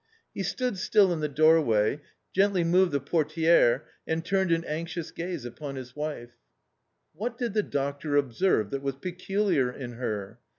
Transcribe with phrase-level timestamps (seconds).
[0.33, 2.01] He stood still in the doorway,
[2.33, 6.31] gently moved the portibre^ and turned an anxious gaze upon his wife.
[7.13, 10.39] What did the doctor observe that was peculiar in her?